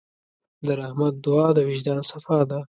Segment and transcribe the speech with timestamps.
[0.65, 2.59] د رحمت دعا د وجدان صفا ده.